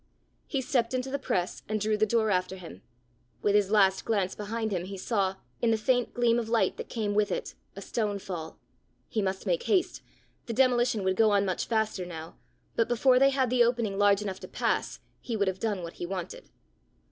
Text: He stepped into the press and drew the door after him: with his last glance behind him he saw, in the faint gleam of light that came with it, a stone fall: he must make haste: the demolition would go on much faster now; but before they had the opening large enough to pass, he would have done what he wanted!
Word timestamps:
He 0.47 0.61
stepped 0.61 0.95
into 0.95 1.11
the 1.11 1.19
press 1.19 1.61
and 1.69 1.79
drew 1.79 1.95
the 1.95 2.07
door 2.07 2.31
after 2.31 2.55
him: 2.55 2.81
with 3.43 3.53
his 3.53 3.69
last 3.69 4.03
glance 4.03 4.33
behind 4.33 4.71
him 4.71 4.85
he 4.85 4.97
saw, 4.97 5.35
in 5.61 5.69
the 5.69 5.77
faint 5.77 6.15
gleam 6.15 6.39
of 6.39 6.49
light 6.49 6.77
that 6.77 6.89
came 6.89 7.13
with 7.13 7.31
it, 7.31 7.53
a 7.75 7.83
stone 7.83 8.17
fall: 8.17 8.57
he 9.07 9.21
must 9.21 9.45
make 9.45 9.61
haste: 9.61 10.01
the 10.47 10.53
demolition 10.53 11.03
would 11.03 11.17
go 11.17 11.29
on 11.29 11.45
much 11.45 11.67
faster 11.67 12.03
now; 12.03 12.35
but 12.75 12.87
before 12.87 13.19
they 13.19 13.29
had 13.29 13.51
the 13.51 13.63
opening 13.63 13.99
large 13.99 14.23
enough 14.23 14.39
to 14.39 14.47
pass, 14.47 14.99
he 15.19 15.37
would 15.37 15.47
have 15.47 15.59
done 15.59 15.83
what 15.83 15.93
he 15.93 16.07
wanted! 16.07 16.49